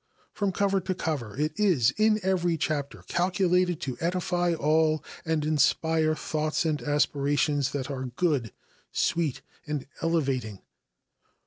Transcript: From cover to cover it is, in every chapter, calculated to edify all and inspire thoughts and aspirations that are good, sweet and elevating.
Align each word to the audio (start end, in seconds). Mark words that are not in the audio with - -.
From 0.33 0.51
cover 0.51 0.81
to 0.81 0.95
cover 0.95 1.37
it 1.39 1.53
is, 1.59 1.91
in 1.91 2.19
every 2.23 2.57
chapter, 2.57 3.03
calculated 3.07 3.79
to 3.81 3.97
edify 3.99 4.55
all 4.55 5.03
and 5.25 5.45
inspire 5.45 6.15
thoughts 6.15 6.65
and 6.65 6.81
aspirations 6.81 7.69
that 7.69 7.91
are 7.91 8.05
good, 8.05 8.51
sweet 8.91 9.43
and 9.67 9.85
elevating. 10.01 10.63